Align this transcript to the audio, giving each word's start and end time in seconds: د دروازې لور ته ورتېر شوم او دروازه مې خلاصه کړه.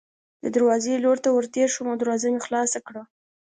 د 0.43 0.45
دروازې 0.55 0.93
لور 1.03 1.17
ته 1.23 1.29
ورتېر 1.31 1.67
شوم 1.75 1.87
او 1.91 1.97
دروازه 2.01 2.27
مې 2.33 2.41
خلاصه 2.45 2.79
کړه. 2.87 3.03